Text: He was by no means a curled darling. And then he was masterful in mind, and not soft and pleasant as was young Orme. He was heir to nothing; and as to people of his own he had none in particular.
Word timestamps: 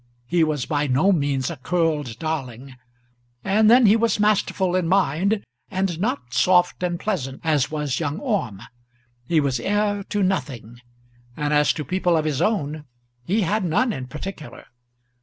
He 0.25 0.43
was 0.43 0.65
by 0.65 0.87
no 0.87 1.11
means 1.11 1.51
a 1.51 1.57
curled 1.57 2.17
darling. 2.17 2.75
And 3.43 3.69
then 3.69 3.85
he 3.85 3.95
was 3.95 4.19
masterful 4.19 4.75
in 4.75 4.87
mind, 4.87 5.43
and 5.69 5.99
not 5.99 6.33
soft 6.33 6.81
and 6.81 6.99
pleasant 6.99 7.39
as 7.43 7.69
was 7.69 7.99
young 7.99 8.17
Orme. 8.19 8.63
He 9.27 9.39
was 9.39 9.59
heir 9.59 10.01
to 10.05 10.23
nothing; 10.23 10.81
and 11.37 11.53
as 11.53 11.71
to 11.73 11.85
people 11.85 12.17
of 12.17 12.25
his 12.25 12.41
own 12.41 12.85
he 13.25 13.41
had 13.41 13.63
none 13.63 13.93
in 13.93 14.07
particular. 14.07 14.65